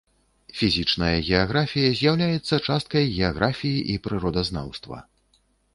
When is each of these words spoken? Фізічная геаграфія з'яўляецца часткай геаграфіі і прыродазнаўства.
Фізічная 0.61 1.11
геаграфія 1.27 1.91
з'яўляецца 2.01 2.61
часткай 2.71 3.03
геаграфіі 3.19 3.79
і 3.95 4.03
прыродазнаўства. 4.09 4.97